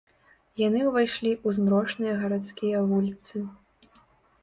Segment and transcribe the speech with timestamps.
[0.67, 3.47] Яны ўвайшлі ў змрочныя гарадскія вуліцы.